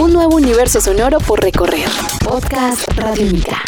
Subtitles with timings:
[0.00, 1.86] Un nuevo universo sonoro por recorrer.
[2.24, 3.62] Podcast Radiónica.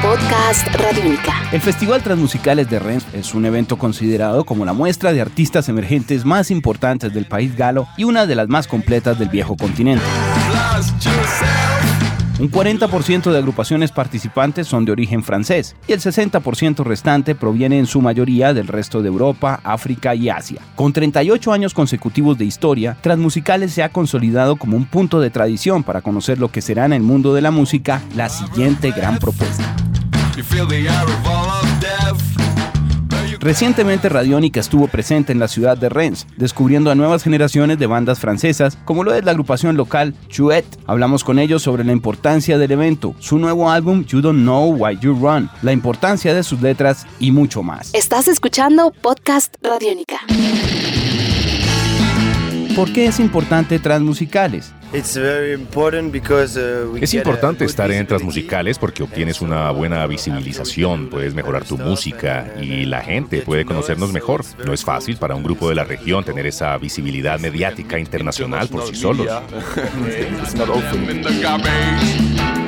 [0.00, 1.32] Podcast Radiónica.
[1.50, 6.24] El Festival Transmusicales de Rennes es un evento considerado como la muestra de artistas emergentes
[6.24, 10.04] más importantes del país galo y una de las más completas del viejo continente.
[12.40, 17.86] Un 40% de agrupaciones participantes son de origen francés y el 60% restante proviene en
[17.86, 20.60] su mayoría del resto de Europa, África y Asia.
[20.74, 25.84] Con 38 años consecutivos de historia, Transmusicales se ha consolidado como un punto de tradición
[25.84, 29.76] para conocer lo que será en el mundo de la música la siguiente gran propuesta.
[33.44, 38.18] Recientemente Radiónica estuvo presente en la ciudad de Rennes, descubriendo a nuevas generaciones de bandas
[38.18, 40.78] francesas, como lo es la agrupación local Chouette.
[40.86, 44.98] Hablamos con ellos sobre la importancia del evento, su nuevo álbum You Don't Know Why
[44.98, 47.92] You Run, la importancia de sus letras y mucho más.
[47.92, 50.20] Estás escuchando Podcast Radiónica.
[52.74, 54.72] ¿Por qué es importante Transmusicales?
[54.92, 54.96] Uh,
[57.00, 62.84] Es importante estar en Transmusicales porque obtienes una buena visibilización, puedes mejorar tu música y
[62.84, 64.44] la gente puede conocernos mejor.
[64.64, 68.86] No es fácil para un grupo de la región tener esa visibilidad mediática internacional por
[68.86, 69.28] sí solos.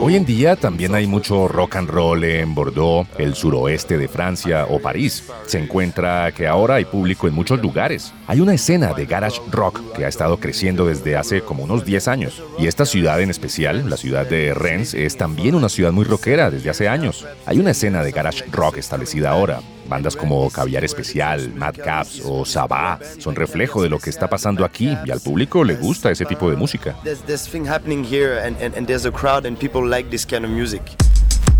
[0.00, 4.66] Hoy en día también hay mucho rock and roll en Bordeaux, el suroeste de Francia
[4.70, 5.24] o París.
[5.46, 8.14] Se encuentra que ahora hay público en muchos lugares.
[8.28, 12.06] Hay una escena de garage rock que ha estado creciendo desde hace como unos 10
[12.06, 12.40] años.
[12.56, 16.52] Y esta ciudad en especial, la ciudad de Rennes, es también una ciudad muy rockera
[16.52, 17.26] desde hace años.
[17.46, 19.60] Hay una escena de garage rock establecida ahora.
[19.88, 24.64] Bandas como Caviar Especial, Mad Caps o Sabá son reflejo de lo que está pasando
[24.64, 26.96] aquí y al público le gusta ese tipo de música.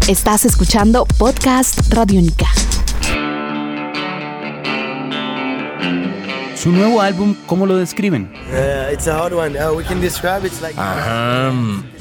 [0.09, 2.47] Estás escuchando Podcast Radiónica.
[6.57, 8.33] Su nuevo álbum, ¿cómo lo describen?
[10.81, 11.53] Ajá.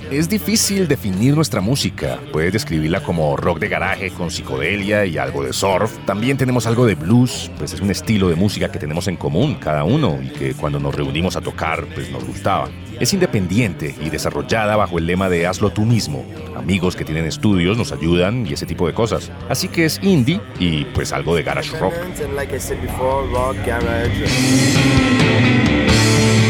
[0.10, 2.20] Es difícil definir nuestra música.
[2.32, 5.98] Puedes describirla como rock de garaje con psicodelia y algo de surf.
[6.06, 9.56] También tenemos algo de blues, pues es un estilo de música que tenemos en común
[9.56, 12.70] cada uno y que cuando nos reunimos a tocar, pues nos gustaba.
[13.00, 16.26] Es independiente y desarrollada bajo el lema de hazlo tú mismo.
[16.56, 19.32] Amigos que tienen estudios nos ayudan y ese tipo de cosas.
[19.50, 21.94] Así que es indie y pues algo de garage rock.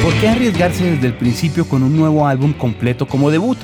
[0.01, 3.57] ¿Por qué arriesgarse desde el principio con un nuevo álbum completo como debut?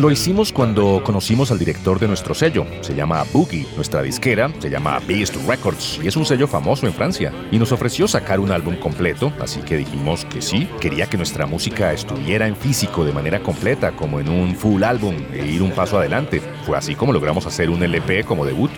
[0.00, 2.66] Lo hicimos cuando conocimos al director de nuestro sello.
[2.80, 3.66] Se llama Boogie.
[3.76, 7.32] Nuestra disquera se llama Beast Records y es un sello famoso en Francia.
[7.50, 10.66] Y nos ofreció sacar un álbum completo, así que dijimos que sí.
[10.80, 15.16] Quería que nuestra música estuviera en físico de manera completa, como en un full álbum,
[15.34, 16.40] e ir un paso adelante.
[16.64, 18.70] Fue así como logramos hacer un LP como debut.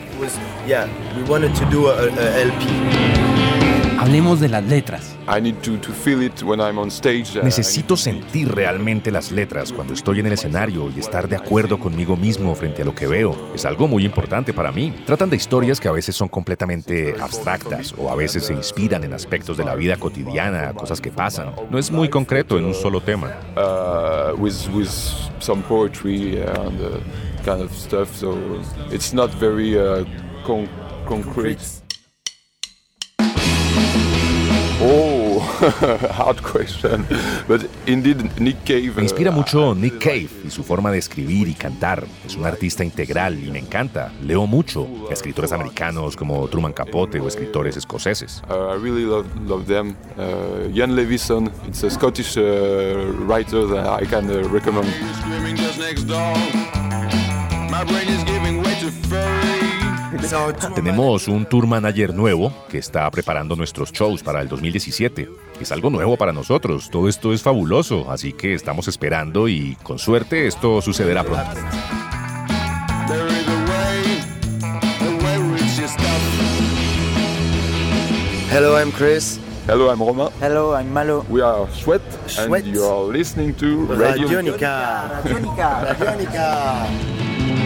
[4.07, 5.17] Hablemos de las letras.
[7.43, 12.17] Necesito sentir realmente las letras cuando estoy en el escenario y estar de acuerdo conmigo
[12.17, 13.51] mismo frente a lo que veo.
[13.53, 14.95] Es algo muy importante para mí.
[15.07, 19.13] Tratan de historias que a veces son completamente abstractas o a veces se inspiran en
[19.13, 21.51] aspectos de la vida cotidiana, cosas que pasan.
[21.69, 23.33] No es muy concreto en un solo tema.
[23.57, 24.37] uh,
[34.79, 35.41] Oh,
[36.13, 37.07] hard question.
[37.49, 38.97] But indeed, Nick Cave.
[38.97, 42.05] Me inspira uh, mucho Nick Cave y su forma de escribir y cantar.
[42.27, 44.13] Es un artista integral y me encanta.
[44.23, 44.87] Leo mucho.
[45.11, 48.43] Escritores americanos como Truman Capote o escritores escoceses.
[48.51, 49.97] Uh, I really love, love them.
[50.19, 54.87] Uh, Jan Levison, it's a Scottish uh, writer that I can uh, recommend.
[60.75, 65.29] Tenemos un tour manager nuevo que está preparando nuestros shows para el 2017.
[65.61, 66.91] Es algo nuevo para nosotros.
[66.91, 71.57] Todo esto es fabuloso, así que estamos esperando y con suerte esto sucederá pronto.
[78.51, 79.39] Hello, I'm Chris.
[79.69, 80.31] Hello, I'm Romain.
[80.41, 81.25] Hello, I'm Malo.
[81.29, 82.65] We are Sweat, Sweat.
[82.65, 84.29] and you are listening to Radio.
[84.29, 85.23] Radionica.
[85.25, 85.97] Radionica.
[85.99, 86.87] Radionica.
[87.49, 87.66] Oh,